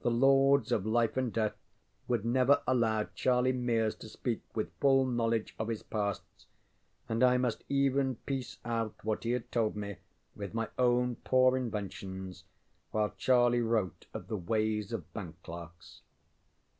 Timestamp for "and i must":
7.08-7.62